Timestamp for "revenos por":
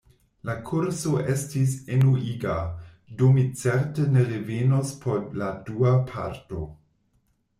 4.31-5.23